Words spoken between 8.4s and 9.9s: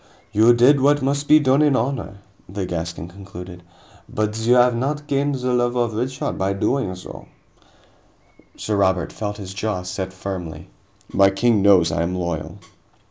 Sir Robert felt his jaw